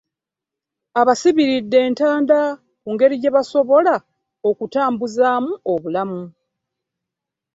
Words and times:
Abasibiridde 1.01 1.77
entanda 1.87 2.37
ku 2.81 2.89
ngeri 2.93 3.15
gyebasobola 3.21 3.95
okutambuzaamu 4.49 5.51
obulamu. 5.73 6.23